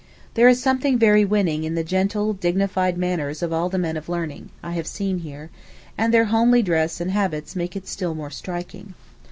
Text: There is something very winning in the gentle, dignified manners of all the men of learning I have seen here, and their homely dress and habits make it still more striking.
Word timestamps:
There 0.33 0.47
is 0.47 0.59
something 0.59 0.97
very 0.97 1.23
winning 1.25 1.63
in 1.63 1.75
the 1.75 1.83
gentle, 1.83 2.33
dignified 2.33 2.97
manners 2.97 3.43
of 3.43 3.53
all 3.53 3.69
the 3.69 3.77
men 3.77 3.95
of 3.95 4.09
learning 4.09 4.49
I 4.63 4.71
have 4.71 4.87
seen 4.87 5.19
here, 5.19 5.51
and 5.95 6.11
their 6.11 6.25
homely 6.25 6.63
dress 6.63 6.99
and 6.99 7.11
habits 7.11 7.55
make 7.55 7.75
it 7.75 7.87
still 7.87 8.15
more 8.15 8.31
striking. 8.31 8.95